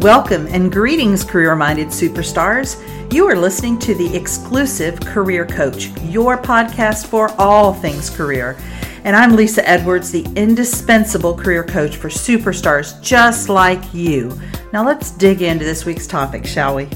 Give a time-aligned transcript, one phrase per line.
[0.00, 2.82] Welcome and greetings, career minded superstars.
[3.12, 8.56] You are listening to the exclusive Career Coach, your podcast for all things career.
[9.04, 14.40] And I'm Lesa Edwards, the indispensable career coach for superstars just like you.
[14.72, 16.88] Now let's dig into this week's topic, shall we?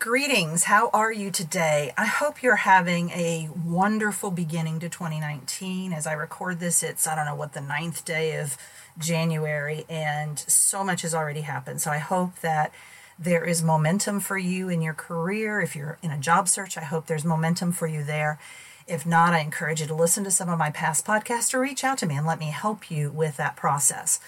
[0.00, 0.64] Greetings.
[0.64, 1.92] How are you today?
[1.96, 5.92] I hope you're having a wonderful beginning to 2019.
[5.92, 8.56] As I record this, it's, I don't know what, the ninth day of
[8.98, 11.80] January, and so much has already happened.
[11.80, 12.72] So I hope that
[13.18, 15.60] there is momentum for you in your career.
[15.60, 18.38] If you're in a job search, I hope there's momentum for you there.
[18.86, 21.82] If not, I encourage you to listen to some of my past podcasts or reach
[21.82, 24.20] out to me and let me help you with that process.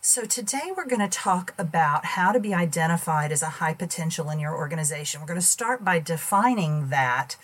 [0.00, 4.30] So, today we're going to talk about how to be identified as a high potential
[4.30, 5.20] in your organization.
[5.20, 7.36] We're going to start by defining that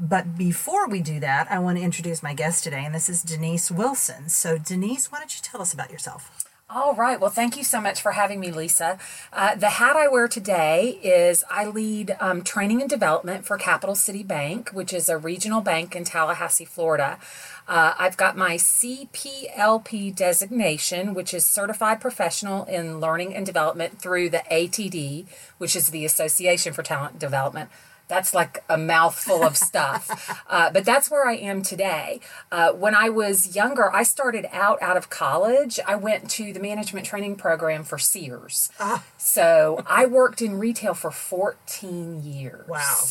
[0.00, 3.22] but before we do that, I want to introduce my guest today, and this is
[3.22, 4.30] Denise Wilson.
[4.30, 6.46] So, Denise, why don't you tell us about yourself?
[6.72, 7.20] All right.
[7.20, 8.96] Well, thank you so much for having me, Lesa.
[9.32, 13.96] Uh, the hat I wear today is I lead um, training and development for Capital
[13.96, 17.18] City Bank, which is a regional bank in Tallahassee, Florida.
[17.66, 24.30] Uh, I've got my CPLP designation, which is Certified Professional in Learning and Development through
[24.30, 25.26] the ATD,
[25.58, 27.68] which is the Association for Talent Development
[28.10, 30.42] that's like a mouthful of stuff.
[30.50, 32.20] uh, but that's where I am today.
[32.52, 35.80] Uh, when I was younger, I started out out of college.
[35.86, 38.70] I went to the management training program for Sears.
[38.78, 39.04] Ah.
[39.16, 42.68] So I worked in retail for 14 years.
[42.68, 43.04] Wow.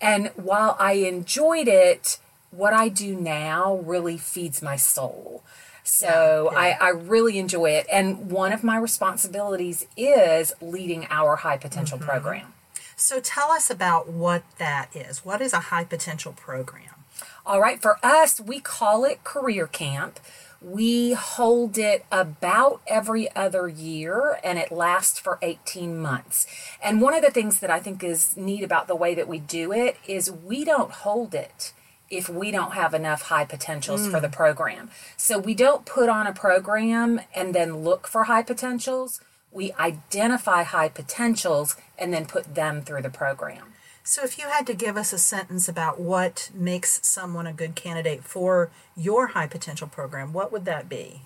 [0.00, 2.18] And while I enjoyed it,
[2.50, 5.44] what I do now really feeds my soul.
[5.84, 6.78] So yeah, yeah.
[6.80, 7.86] I, I really enjoy it.
[7.90, 12.08] And one of my responsibilities is leading our high potential mm-hmm.
[12.08, 12.52] program.
[13.00, 15.24] So tell us about what that is.
[15.24, 17.04] What is a high potential program?
[17.46, 20.20] All right, for us, we call it Career Camp.
[20.60, 26.46] We hold it about every other year and it lasts for 18 months.
[26.84, 29.38] And one of the things that I think is neat about the way that we
[29.38, 31.72] do it is we don't hold it
[32.10, 34.10] if we don't have enough high potentials mm.
[34.10, 34.32] for the mm.
[34.32, 34.90] program.
[35.16, 39.22] So we don't put on a program and then look for high potentials
[39.52, 43.74] we identify high potentials and then put them through the program.
[44.02, 47.74] So, if you had to give us a sentence about what makes someone a good
[47.74, 51.20] candidate for your high potential program, what would that be?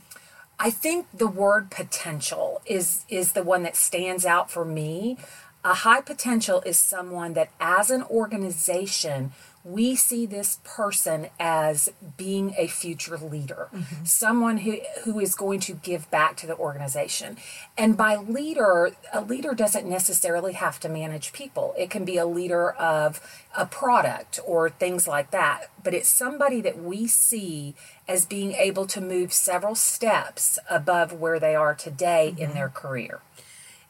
[0.59, 5.19] I think the word potential is is the one that stands out for me.
[5.65, 9.33] A high potential is someone that as an organization
[9.65, 11.89] we see this person as
[12.19, 14.05] being a future leader, mm-hmm.
[14.05, 17.39] someone who, who is going to give back to the organization.
[17.79, 21.75] And by leader, a leader doesn't necessarily have to manage people.
[21.79, 23.21] It can be a leader of
[23.57, 25.71] a product or things like that.
[25.83, 27.75] But it's somebody that we see
[28.07, 32.43] as being able to move several steps above where they are today mm-hmm.
[32.43, 33.23] in their career.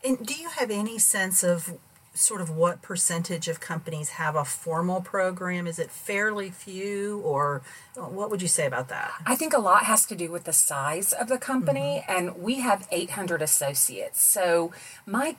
[0.04, 1.78] And do you have any sense of
[2.14, 5.66] sort of what percentage of companies have a formal program?
[5.66, 7.62] Is it fairly few, or
[7.96, 9.12] what would you say about that?
[9.26, 12.16] I think a lot has to do with the size of the company, mm-hmm.
[12.16, 14.22] and we have 800 associates.
[14.22, 14.72] So
[15.06, 15.36] my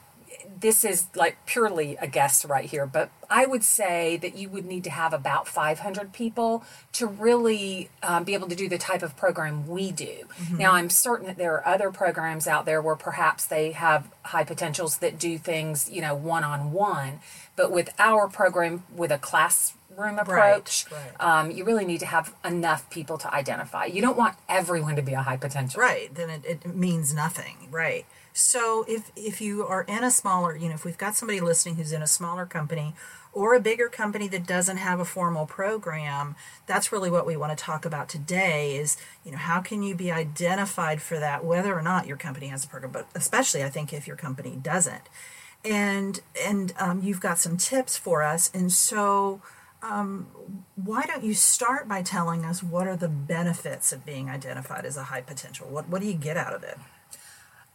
[0.58, 4.64] this is like purely a guess right here, but I would say that you would
[4.64, 9.02] need to have about 500 people to really um, be able to do the type
[9.02, 10.24] of program we do.
[10.38, 10.58] Mm-hmm.
[10.58, 14.44] Now, I'm certain that there are other programs out there where perhaps they have high
[14.44, 17.20] potentials that do things, you know, one on one.
[17.56, 21.40] But with our program, with a classroom approach, right, right.
[21.40, 23.86] Um, you really need to have enough people to identify.
[23.86, 25.80] You don't want everyone to be a high potential.
[25.80, 26.14] Right.
[26.14, 27.68] Then it, it means nothing.
[27.70, 28.06] Right.
[28.38, 31.76] So if if you are in a smaller, you know, if we've got somebody listening
[31.76, 32.94] who's in a smaller company
[33.32, 36.36] or a bigger company that doesn't have a formal program,
[36.66, 39.94] that's really what we want to talk about today is, you know, how can you
[39.94, 43.70] be identified for that whether or not your company has a program, but especially I
[43.70, 45.08] think if your company doesn't.
[45.64, 48.50] And and um, you've got some tips for us.
[48.52, 49.40] And so
[49.80, 50.26] um,
[50.74, 54.98] why don't you start by telling us what are the benefits of being identified as
[54.98, 55.68] a high potential?
[55.70, 56.76] What what do you get out of it?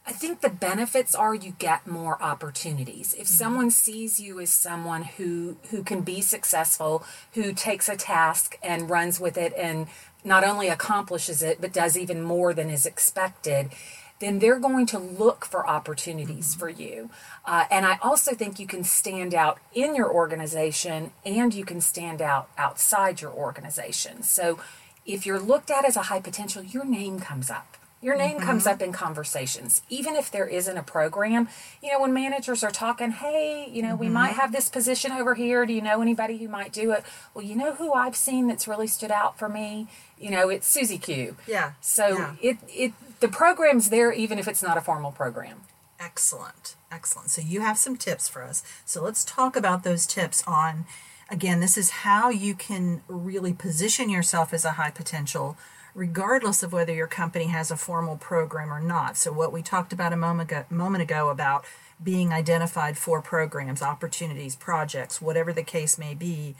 [0.04, 3.14] I think the benefits are you get more opportunities.
[3.14, 3.34] If mm-hmm.
[3.34, 7.04] someone sees you as someone who who can be successful,
[7.34, 9.86] who takes a task and runs with it and
[10.24, 13.70] not only accomplishes it but does even more than is expected,
[14.18, 16.60] then they're going to look for opportunities mm-hmm.
[16.60, 17.10] for you.
[17.44, 21.80] Uh, and I also think you can stand out in your organization and you can
[21.80, 24.22] stand out outside your organization.
[24.24, 24.58] So
[25.06, 28.64] if you're looked at as a high potential, your name comes up Your name comes
[28.64, 28.72] mm-hmm.
[28.74, 31.48] up in conversations, even if there isn't a program.
[31.80, 34.40] You know, when managers are talking, hey, you know, we might mm-hmm.
[34.40, 35.64] have this position over here.
[35.64, 37.04] Do you know anybody who might do it?
[37.32, 39.86] Well, you know who I've seen that's really stood out for me?
[40.18, 41.36] You know, it's Susie Q.
[41.46, 42.34] Yeah, So yeah.
[42.42, 45.62] it it the program's there even if it's not a formal program.
[46.00, 46.74] Excellent.
[46.90, 47.30] Excellent.
[47.30, 48.64] So you have some tips for us.
[48.84, 50.86] So let's talk about those tips on
[51.30, 55.56] again, this is how you can really position yourself as a high potential
[55.94, 59.16] regardless of whether your company has a formal program or not.
[59.16, 61.64] So what we talked about a moment ago, moment ago about
[62.02, 66.54] being identified for programs, opportunities, projects, whatever the case may be,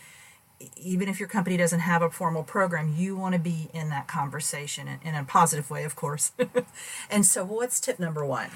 [0.77, 4.07] even if your company doesn't have a formal program, you want to be in that
[4.07, 6.33] conversation in a positive way, of course.
[7.11, 8.51] and so, what's tip number one?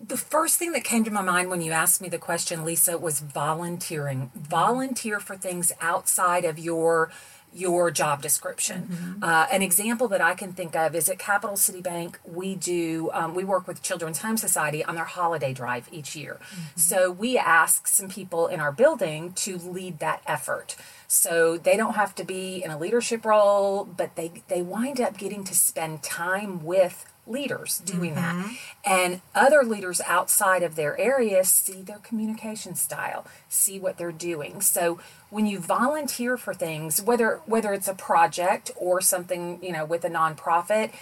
[0.00, 2.98] The first thing that came to my mind when you asked me the question, Lesa,
[2.98, 4.30] was volunteering.
[4.34, 7.10] Volunteer for things outside of your
[7.52, 9.18] your job description.
[9.22, 12.18] Uh, an example that I can think of is at Capital City Bank.
[12.24, 16.38] We do um, we work with Children's Home Society on their holiday drive each year.
[16.76, 20.76] So we ask some people in our building to lead that effort.
[21.06, 25.16] So they don't have to be in a leadership role, but they they wind up
[25.16, 28.34] getting to spend time with leaders doing that.
[28.34, 28.52] Mm-hmm.
[28.84, 34.60] And other leaders outside of their area see their communication style, see what they're doing.
[34.60, 34.98] So
[35.30, 40.04] when you volunteer for things, whether whether it's a project or something, you know, with
[40.04, 40.92] a nonprofit,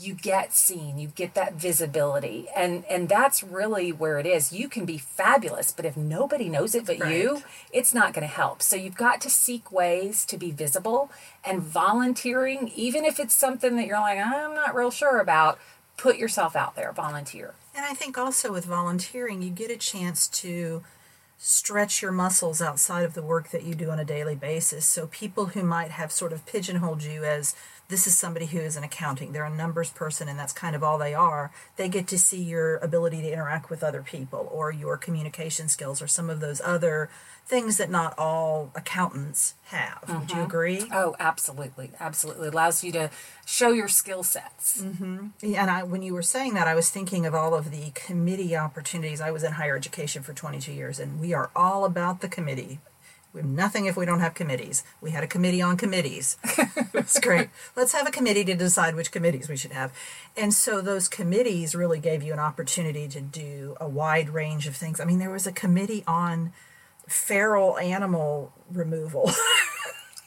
[0.00, 2.46] you get seen, you get that visibility.
[2.56, 4.52] And and that's really where it is.
[4.52, 7.42] You can be fabulous, but if nobody knows it but you,
[7.72, 8.62] it's not going to help.
[8.62, 11.10] So you've got to seek ways to be visible
[11.44, 15.58] and volunteering, even if it's something that you're like, I'm not real sure about,
[15.96, 17.54] put yourself out there, volunteer.
[17.74, 20.82] And I think also with volunteering, you get a chance to
[21.42, 24.84] stretch your muscles outside of the work that you do on a daily basis.
[24.84, 27.54] So people who might have sort of pigeonholed you as
[27.90, 30.82] this is somebody who is an accounting, they're a numbers person and that's kind of
[30.82, 34.72] all they are, they get to see your ability to interact with other people or
[34.72, 37.10] your communication skills or some of those other
[37.50, 40.04] things that not all accountants have.
[40.06, 40.44] Would you mm-hmm.
[40.44, 40.86] agree?
[40.92, 41.90] Oh, absolutely.
[41.98, 42.48] Absolutely.
[42.48, 43.10] Allows you to
[43.44, 44.82] show your skill sets.
[44.82, 45.26] Mm-hmm.
[45.42, 47.90] Yeah, and I, when you were saying that, I was thinking of all of the
[47.94, 49.20] committee opportunities.
[49.20, 52.78] I was in higher education for 22 years, and we are all about the committee.
[53.32, 54.82] We have nothing if we don't have committees.
[55.00, 56.36] We had a committee on committees.
[56.94, 57.48] it's great.
[57.76, 59.92] Let's have a committee to decide which committees we should have.
[60.36, 64.74] And so those committees really gave you an opportunity to do a wide range of
[64.74, 64.98] things.
[64.98, 66.52] I mean, there was a committee on
[67.06, 69.30] feral animal removal.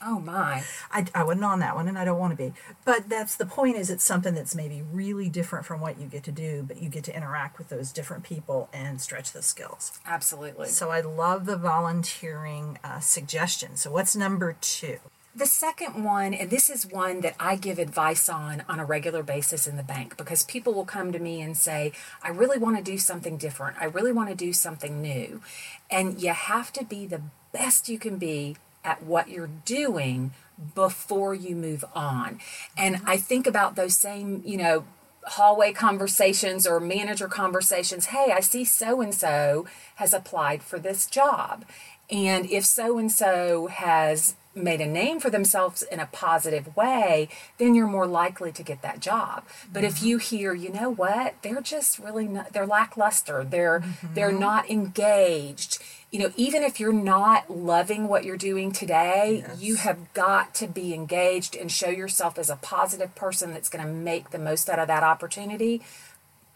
[0.05, 0.63] Oh, my.
[0.91, 2.53] I, I wasn't on that one and I don't want to be.
[2.85, 6.23] But that's the point is it's something that's maybe really different from what you get
[6.23, 9.99] to do, but you get to interact with those different people and stretch those skills.
[10.05, 10.67] Absolutely.
[10.67, 13.77] So I love the volunteering uh, suggestion.
[13.77, 14.99] So what's number two?
[15.35, 19.23] The second one, and this is one that I give advice on on a regular
[19.23, 21.91] basis in the bank because people will come to me and say,
[22.21, 23.77] I really want to do something different.
[23.79, 25.41] I really want to do something new.
[25.89, 27.21] And you have to be the
[27.51, 30.31] best you can be at what you're doing
[30.75, 32.39] before you move on.
[32.77, 34.85] And I think about those same, you know,
[35.25, 38.07] hallway conversations or manager conversations.
[38.07, 39.65] Hey, I see so and so
[39.95, 41.65] has applied for this job.
[42.09, 47.27] And if so and so has made a name for themselves in a positive way,
[47.57, 49.43] then you're more likely to get that job.
[49.71, 50.07] But if mm-hmm.
[50.07, 53.43] you hear, you know what, they're just really not, they're lackluster.
[53.43, 53.83] They're
[54.13, 54.39] they're mm-hmm.
[54.39, 55.81] not engaged.
[56.13, 60.67] You know, even if you're not loving what you're doing today, you have got to
[60.67, 64.69] be engaged and show yourself as a positive person that's going to make the most
[64.69, 65.81] out of that opportunity.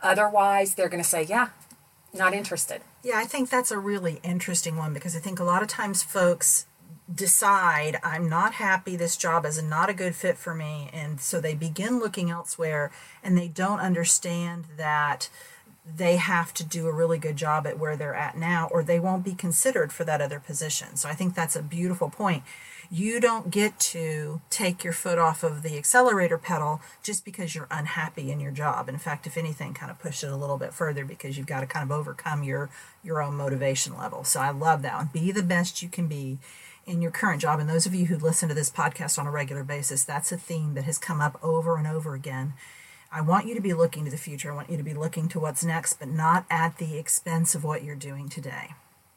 [0.03, 1.49] Otherwise, they're going to say, "Yeah,
[2.13, 5.63] not interested." Yeah, I think that's a really interesting one because I think a lot
[5.63, 6.67] of times folks
[7.11, 11.41] decide I'm not happy, this job is not a good fit for me, and so
[11.41, 12.91] they begin looking elsewhere
[13.23, 15.29] and they don't understand that
[15.95, 18.99] they have to do a really good job at where they're at now or they
[18.99, 20.95] won't be considered for that other position.
[20.95, 22.43] So I think that's a beautiful point.
[22.89, 27.67] You don't get to take your foot off of the accelerator pedal just because you're
[27.69, 28.87] unhappy in your job.
[28.87, 31.61] In fact, if anything, kind of push it a little bit further because you've got
[31.61, 32.69] to kind of overcome your
[33.03, 34.23] your own motivation level.
[34.23, 35.09] So I love that one.
[35.11, 36.39] Be the best you can be
[36.85, 37.59] in your current job.
[37.59, 40.37] And those of you who listen to this podcast on a regular basis, that's a
[40.37, 42.53] theme that has come up over and over again.
[43.11, 44.51] I want you to be looking to the future.
[44.51, 47.63] I want you to be looking to what's next, but not at the expense of
[47.63, 48.71] what you're doing today.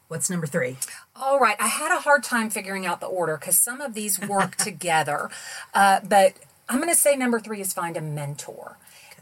[0.07, 0.77] What's number three?
[1.15, 4.19] All right, I had a hard time figuring out the order because some of these
[4.19, 5.29] work together.
[5.73, 6.33] Uh, but
[6.67, 8.77] I'm going to say number three is find a mentor.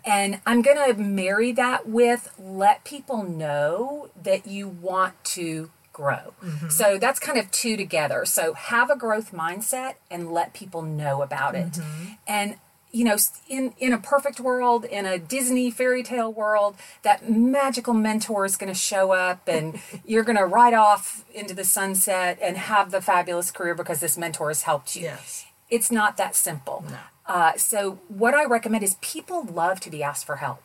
[0.06, 6.34] And I'm going to marry that with let people know that you want to grow.
[6.70, 8.24] So that's kind of two together.
[8.26, 11.78] So have a growth mindset and let people know about it.
[12.26, 12.56] And
[12.92, 13.18] you know,
[13.48, 18.56] in, in a perfect world, in a Disney fairy tale world, that magical mentor is
[18.56, 22.92] going to show up and you're going to ride off into the sunset and have
[22.92, 25.04] the fabulous career because this mentor has helped you.
[25.04, 25.46] Yes.
[25.70, 26.84] It's not that simple.
[26.90, 26.98] No.
[27.28, 30.64] Uh, so, what I recommend is people love to be asked for help.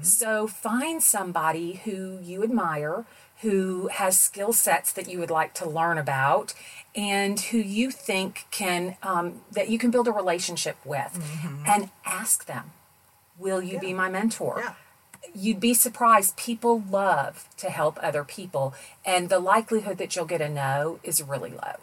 [0.00, 3.04] So, find somebody who you admire,
[3.42, 6.54] who has skill sets that you would like to learn about,
[6.94, 11.18] and who you think can um, that you can build a relationship with,
[11.66, 12.72] and ask them,
[13.38, 14.74] "Will you be my mentor?" Yeah.
[15.34, 16.36] You'd be surprised.
[16.36, 21.22] People love to help other people, and the likelihood that you'll get a no is
[21.22, 21.76] really low.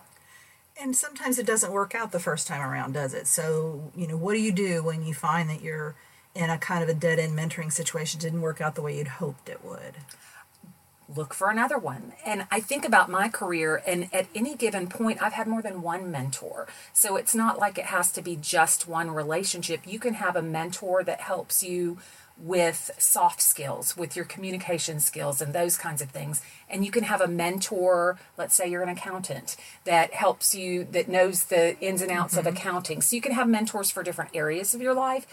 [0.80, 3.26] And sometimes it doesn't work out the first time around, does it?
[3.26, 5.96] So, you know, what do you do when you find that you're
[6.36, 9.08] in a kind of a dead end mentoring situation didn't work out the way you'd
[9.08, 9.96] hoped it would?
[11.16, 12.14] Look for another one.
[12.26, 15.82] And I think about my career, and at any given point, I've had more than
[15.82, 16.68] one mentor.
[16.94, 19.82] So it's not like it has to be just one relationship.
[19.86, 21.98] You can have a mentor that helps you
[22.40, 26.42] with soft skills, with your communication skills, and those kinds of things.
[26.70, 31.08] And you can have a mentor, let's say you're an accountant, that helps you, that
[31.08, 32.56] knows the ins and outs of mm-hmm.
[32.56, 33.02] accounting.
[33.02, 35.26] So you can have mentors for different areas of your life,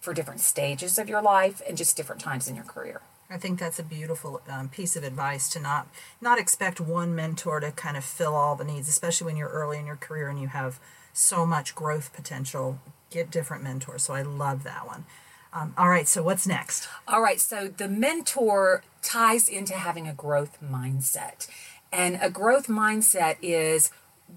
[0.00, 3.00] for different stages of your life, and just different times in your career.
[3.30, 5.88] I think that's a beautiful um, piece of advice to not
[6.20, 9.78] not expect one mentor to kind of fill all the needs, especially when you're early
[9.78, 10.80] in your career and you have
[11.12, 12.80] so much growth potential.
[13.10, 14.04] Get different mentors.
[14.04, 15.04] So I love that one.
[15.52, 16.88] Um, all right, so what's next?
[17.08, 21.48] All right, so the mentor ties into having a growth mindset.
[21.92, 23.90] And a growth mindset is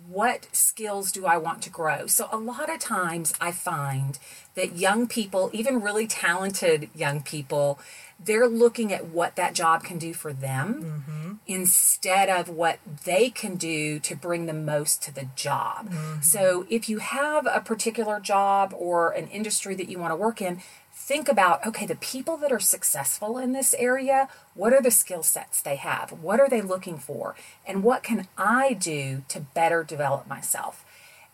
[0.07, 2.07] what skills do I want to grow?
[2.07, 4.19] So, a lot of times I find
[4.55, 7.79] that young people, even really talented young people,
[8.23, 11.33] they're looking at what that job can do for them mm-hmm.
[11.47, 15.89] instead of what they can do to bring the most to the job.
[15.89, 16.21] Mm-hmm.
[16.21, 20.41] So, if you have a particular job or an industry that you want to work
[20.41, 20.61] in,
[21.05, 25.21] think about okay, the people that are successful in this area, what are the skill
[25.21, 26.11] sets they have?
[26.11, 27.35] What are they looking for?
[27.67, 30.82] And what can I do to better develop myself?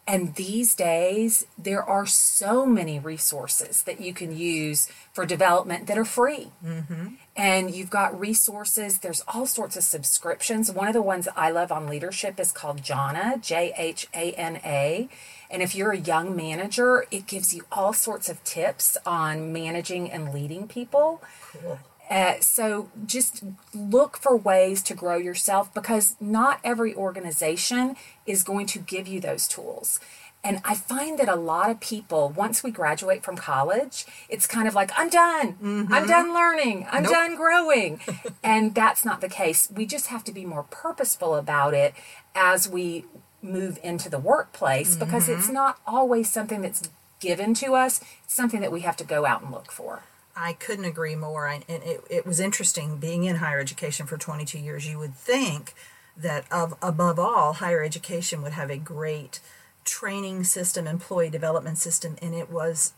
[0.08, 6.00] And these days, there are so many resources that you can use for development that
[6.00, 6.52] are free.
[6.66, 7.08] Mm-hmm.
[7.36, 10.72] And you've got resources, there's all sorts of subscriptions.
[10.72, 14.58] One of the ones I love on leadership is called Jhana, J H A N
[14.66, 15.10] A.
[15.52, 20.12] And if you're a young manager, it gives you all sorts of tips on managing
[20.12, 21.22] and leading people.
[21.54, 21.80] Cool.
[22.10, 28.66] Uh, so just look for ways to grow yourself because not every organization is going
[28.66, 30.00] to give you those tools.
[30.44, 34.68] And I find that a lot of people, once we graduate from college, it's kind
[34.70, 35.88] of like, I'm done.
[35.92, 36.88] I'm done learning.
[36.90, 37.12] I'm Nope.
[37.12, 38.00] done growing.
[38.44, 39.70] and that's not the case.
[39.70, 41.94] We just have to be more purposeful about it
[42.34, 43.04] as we
[43.42, 46.90] move into the workplace because it's not always something that's
[47.20, 50.04] given to us, it's something that we have to go out and look for.
[50.40, 51.48] I couldn't agree more.
[51.48, 54.88] I, and it, it was interesting being in higher education for 22 years.
[54.88, 55.74] You would think
[56.16, 59.42] that of above all, higher education would have a great
[59.84, 62.94] training system, employee development system, and it was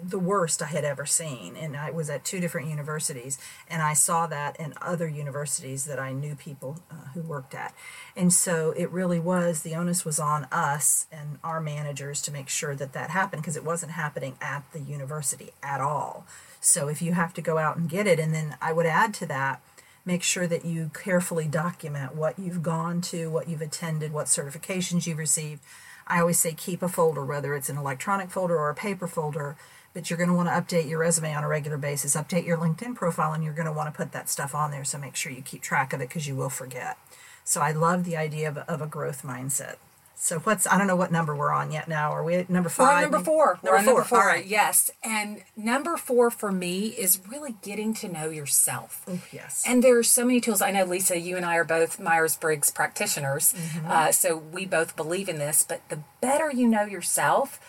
[0.00, 1.56] the worst I had ever seen.
[1.56, 5.98] And I was at two different universities, and I saw that in other universities that
[5.98, 7.74] I knew people uh, who worked at.
[8.16, 12.48] And so it really was the onus was on us and our managers to make
[12.48, 16.24] sure that that happened because it wasn't happening at the university at all.
[16.60, 19.14] So if you have to go out and get it, and then I would add
[19.14, 19.62] to that,
[20.04, 25.06] make sure that you carefully document what you've gone to, what you've attended, what certifications
[25.06, 25.62] you've received.
[26.06, 29.56] I always say keep a folder, whether it's an electronic folder or a paper folder,
[29.92, 32.56] but you're going to want to update your resume on a regular basis, update your
[32.56, 34.84] LinkedIn profile, and you're going to want to put that stuff on there.
[34.84, 36.96] So make sure you keep track of it because you will forget.
[37.44, 39.76] So I love the idea of, of a growth mindset.
[40.20, 42.10] So what's I don't know what number we're on yet now.
[42.10, 43.58] Are we at number We're on number four.
[43.62, 43.94] Number We're on four.
[43.94, 44.20] number four.
[44.20, 44.44] All right.
[44.44, 44.90] Yes.
[45.02, 49.04] And number four for me is really getting to know yourself.
[49.06, 49.64] Oh, yes.
[49.66, 50.60] And there are so many tools.
[50.60, 53.54] I know, Lesa, you and I are both Myers Briggs practitioners.
[53.54, 53.86] Mm-hmm.
[53.90, 55.62] Uh, so we both believe in this.
[55.62, 57.60] But the better you know yourself,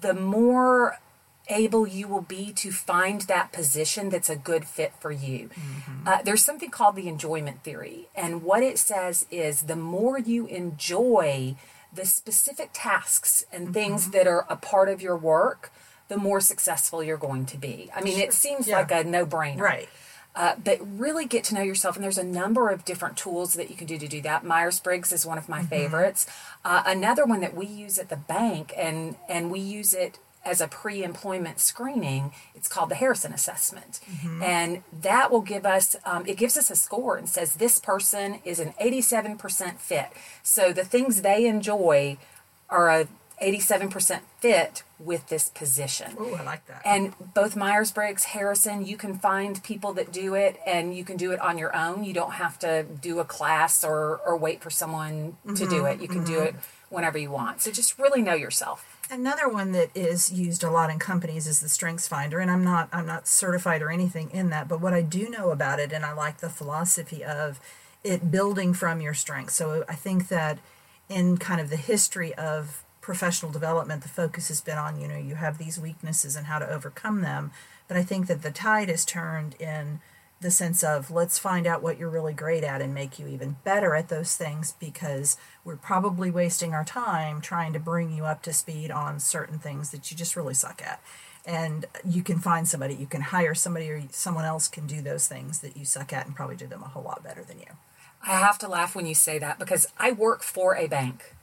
[0.00, 0.98] the more
[1.50, 5.48] able you will be to find that position that's a good fit for you.
[5.48, 6.08] Mm-hmm.
[6.08, 8.08] Uh, there's something called the enjoyment theory.
[8.14, 11.56] And what it says is the more you enjoy
[11.92, 13.72] the specific tasks and Mm-hmm.
[13.72, 15.72] things that are a part of your work,
[16.08, 17.90] the more successful you're going to be.
[17.94, 18.78] I mean, it seems Yeah.
[18.78, 19.60] like a no brainer.
[19.60, 19.88] right.
[20.36, 21.96] Uh, but really get to know yourself.
[21.96, 24.44] And there's a number of different tools that you can do to do that.
[24.44, 26.26] Myers Briggs is one of my favorites.
[26.64, 30.60] Uh, another one that we use at the bank, and and we use it as
[30.60, 32.32] a pre-employment screening.
[32.54, 34.42] It's called the Harrison Assessment, mm-hmm.
[34.42, 38.40] and that will give us um, it gives us a score and says this person
[38.44, 40.08] is an 87% fit.
[40.42, 42.18] So the things they enjoy
[42.70, 43.08] are a
[43.42, 46.16] 87% fit with this position.
[46.18, 46.82] Oh, I like that.
[46.84, 51.16] And both Myers Briggs, Harrison, you can find people that do it and you can
[51.16, 52.04] do it on your own.
[52.04, 55.86] You don't have to do a class or, or wait for someone to do mm-hmm.
[55.86, 56.00] it.
[56.02, 56.46] You can do mm-hmm.
[56.46, 56.54] it
[56.90, 57.60] whenever you want.
[57.60, 58.97] So just really know yourself.
[59.10, 62.62] Another one that is used a lot in companies is the Strengths Finder, and I'm
[62.62, 65.92] not I'm not certified or anything in that, but what I do know about it,
[65.92, 67.58] and I like the philosophy of
[68.04, 69.54] it building from your strengths.
[69.54, 70.58] So I think that
[71.08, 75.16] in kind of the history of professional development, the focus has been on you know
[75.16, 77.50] you have these weaknesses and how to overcome them,
[77.86, 80.00] but I think that the tide has turned in
[80.40, 83.56] the sense of let's find out what you're really great at and make you even
[83.64, 88.42] better at those things because we're probably wasting our time trying to bring you up
[88.42, 91.02] to speed on certain things that you just really suck at.
[91.44, 95.26] And you can find somebody, you can hire somebody, or someone else can do those
[95.26, 97.76] things that you suck at and probably do them a whole lot better than you.
[98.22, 101.34] I have to laugh when you say that because I work for a bank.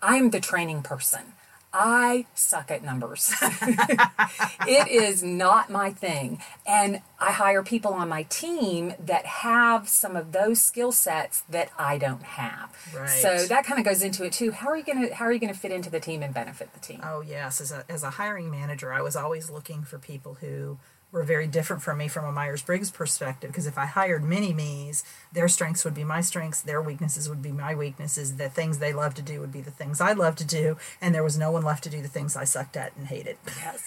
[0.00, 1.34] I'm the training person.
[1.74, 3.32] I suck at numbers.
[3.42, 6.42] it is not my thing.
[6.66, 11.70] And I hire people on my team that have some of those skill sets that
[11.78, 12.76] I don't have.
[12.94, 13.08] Right.
[13.08, 14.50] So that kind of goes into it too.
[14.50, 16.34] How are you going to how are you going to fit into the team and
[16.34, 17.00] benefit the team?
[17.02, 20.78] Oh yes, as a as a hiring manager, I was always looking for people who
[21.12, 23.50] were very different from me from a Myers Briggs perspective.
[23.50, 27.42] Because if I hired mini me's, their strengths would be my strengths, their weaknesses would
[27.42, 30.36] be my weaknesses, the things they love to do would be the things I love
[30.36, 32.96] to do, and there was no one left to do the things I sucked at
[32.96, 33.36] and hated.
[33.58, 33.84] Yes.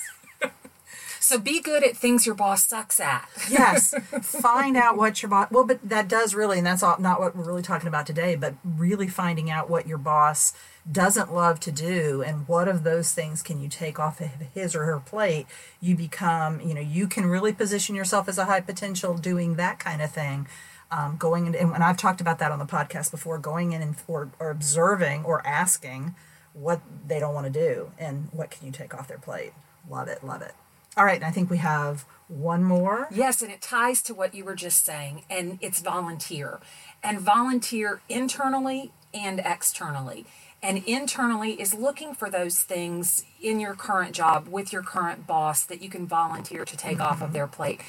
[1.26, 3.28] So be good at things your boss sucks at.
[3.50, 5.50] yes, find out what your boss.
[5.50, 8.36] Well, but that does really, and that's all, not what we're really talking about today.
[8.36, 10.54] But really finding out what your boss
[10.90, 14.76] doesn't love to do and what of those things can you take off of his
[14.76, 15.48] or her plate
[15.82, 19.80] you become you know you can really position yourself as a high potential doing that
[19.80, 20.48] kind of thing
[20.92, 23.82] um, going in, and when i've talked about that on the podcast before going in
[23.82, 26.14] and or, or observing or asking
[26.54, 29.54] what they don't want to do and what can you take off their plate
[29.90, 30.54] love it love it
[30.98, 34.44] all right i think we have one more Yes, and it ties to what you
[34.44, 36.60] were just saying, and it's volunteer.
[37.04, 40.26] And volunteer internally and externally.
[40.64, 45.64] And internally is looking for those things in your current job with your current boss
[45.66, 47.34] that you can volunteer to take off of mm-hmm.
[47.34, 47.82] their plate.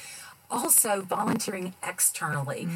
[0.48, 2.68] Also, volunteering externally.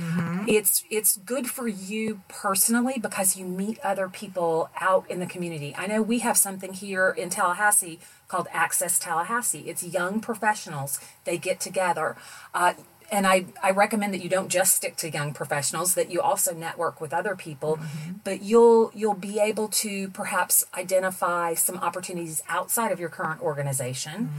[0.48, 5.74] It's it's good for you personally because you meet other people out in the community.
[5.78, 9.64] I know we have something here in Tallahassee called Access Tallahassee.
[9.68, 11.00] It's young professionals.
[11.24, 12.16] They get together.
[12.52, 12.74] Uh,
[13.10, 16.54] and I, I recommend that you don't just stick to young professionals that you also
[16.54, 17.78] network with other people.
[18.24, 24.30] But you'll you'll be able to perhaps identify some opportunities outside of your current organization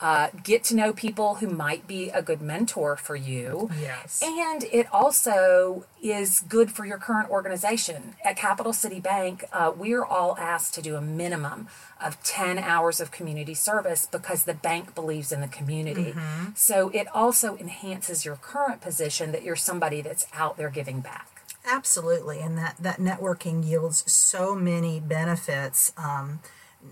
[0.00, 3.70] uh, get to know people who might be a good mentor for you.
[3.80, 4.20] Yes.
[4.22, 8.14] and it also is good for your current organization.
[8.24, 11.68] At capital city bank uh, we're all asked to do a minimum
[12.00, 16.14] of 10 hours of community service because the bank believes in the community.
[16.54, 21.34] So it also enhances your current position that you're somebody that's out there giving back
[21.66, 25.92] Absolutely, and that that networking yields so many benefits.
[25.96, 26.40] Um,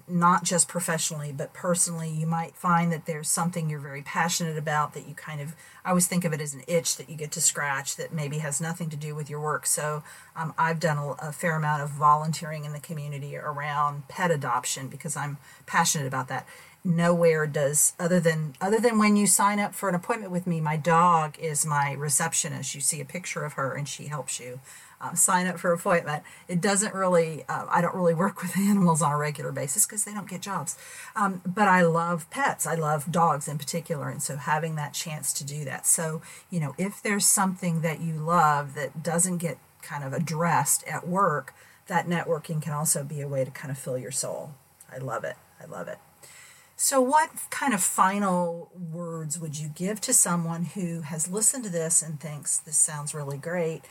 [0.09, 4.95] not just professionally, but personally, you might find that there's something you're very passionate about
[4.95, 7.33] that you kind of, I always think of it as an itch that you get
[7.33, 9.67] to scratch that maybe has nothing to do with your work.
[9.67, 10.03] So
[10.35, 14.89] um, I've done a, a fair amount of volunteering in the community around pet adoption
[14.89, 16.47] because I'm passionate about that.
[16.85, 20.61] Nowhere does other than other than when you sign up for an appointment with me,
[20.61, 22.75] my dog is my receptionist.
[22.75, 24.59] You see a picture of her and she helps you
[25.03, 26.23] uh, sign up for appointment.
[26.49, 30.05] It doesn't really, uh, I don't really work with animals on a regular basis because
[30.05, 30.79] they don't get jobs.
[31.17, 32.67] Um, but I love pets.
[32.67, 34.09] I love dogs in particular.
[34.09, 35.87] And so having that chance to do that.
[35.87, 40.87] So, you know, if there's something that you love that doesn't get kind of addressed
[40.87, 41.55] at work,
[41.89, 44.55] that networking can also be a way to kind of fill your soul.
[44.91, 45.37] I love it.
[45.61, 45.99] I love it.
[46.77, 51.71] So, what kind of final words would you give to someone who has listened to
[51.71, 53.83] this and thinks this sounds really great?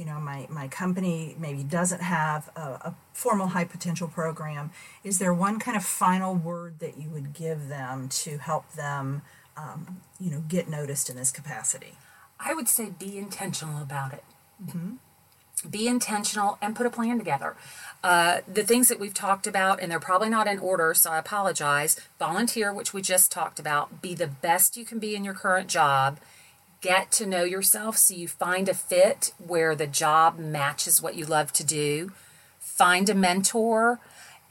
[0.00, 4.70] You know, my, my company maybe doesn't have a, a formal high potential program.
[5.04, 9.20] Is there one kind of final word that you would give them to help them,
[9.58, 11.92] um, you know, get noticed in this capacity?
[12.38, 14.24] I would say be intentional about it.
[15.70, 17.54] Be intentional and put a plan together.
[18.02, 21.18] Uh, the things that we've talked about, and they're probably not in order, so I
[21.18, 22.00] apologize.
[22.18, 24.00] Volunteer, which we just talked about.
[24.00, 26.18] Be the best you can be in your current job.
[26.80, 31.26] Get to know yourself so you find a fit where the job matches what you
[31.26, 32.12] love to do.
[32.58, 34.00] Find a mentor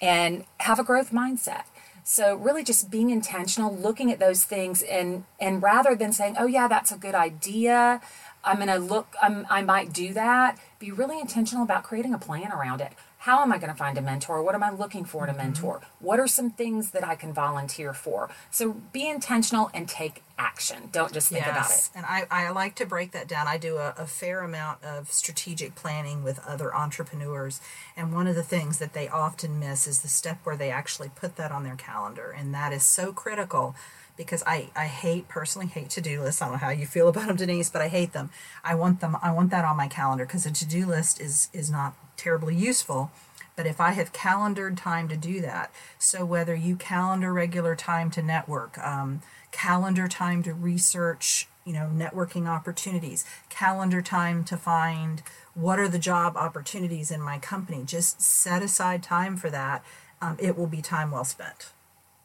[0.01, 1.63] and have a growth mindset.
[2.03, 6.47] So really just being intentional, looking at those things and and rather than saying, "Oh
[6.47, 8.01] yeah, that's a good idea,"
[8.43, 10.57] I'm going to look, I'm, I might do that.
[10.79, 12.93] Be really intentional about creating a plan around it.
[13.23, 14.41] How am I going to find a mentor?
[14.41, 15.43] What am I looking for in a mm-hmm.
[15.43, 15.81] mentor?
[15.99, 18.29] What are some things that I can volunteer for?
[18.49, 20.87] So be intentional and take action.
[20.93, 21.89] Don't just think about it.
[21.93, 23.45] And I, I like to break that down.
[23.45, 27.59] I do a, a fair amount of strategic planning with other entrepreneurs.
[27.97, 31.09] And one of the things that they often miss is the step where they actually
[31.13, 32.33] put that on their calendar.
[32.35, 33.75] And that is so critical
[34.19, 36.41] because I, I hate personally hate to-do lists.
[36.41, 38.31] I don't know how you feel about them, Denise, but I hate them.
[38.65, 41.71] I want them I want that on my calendar because a to-do list is is
[41.71, 43.11] not terribly useful.
[43.55, 48.11] But if I have calendared time to do that, so whether you calendar regular time
[48.11, 55.23] to network, um, calendar time to research, you know, networking opportunities, calendar time to find
[55.53, 59.83] what are the job opportunities in my company, just set aside time for that.
[60.21, 61.71] Um, it will be time well spent.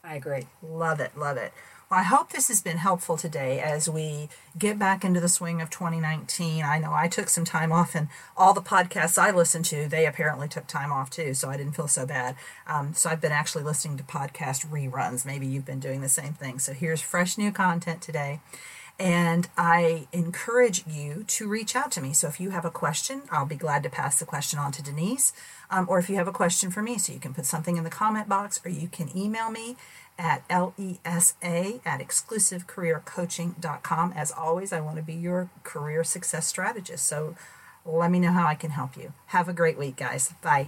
[0.03, 0.47] I agree.
[0.61, 1.53] Love it, love it.
[1.89, 5.61] Well, I hope this has been helpful today as we get back into the swing
[5.61, 6.63] of 2019.
[6.63, 10.07] I know I took some time off, and all the podcasts I listened to, they
[10.07, 12.37] apparently took time off too, so I didn't feel so bad.
[12.65, 15.27] Um, so I've been actually listening to podcast reruns.
[15.27, 16.57] Maybe you've been doing the same thing.
[16.57, 18.39] So here's fresh new content today.
[18.97, 22.13] And I encourage you to reach out to me.
[22.13, 24.81] So if you have a question, I'll be glad to pass the question on to
[24.81, 25.33] Denise.
[25.69, 27.83] Um, or if you have a question for me, so you can put something in
[27.83, 29.75] the comment box or you can email me
[30.17, 34.13] at lesa at exclusivecareercoaching.com.
[34.13, 37.05] As always, I want to be your career success strategist.
[37.05, 37.35] So
[37.85, 39.13] let me know how I can help you.
[39.27, 40.33] Have a great week, guys.
[40.41, 40.67] Bye.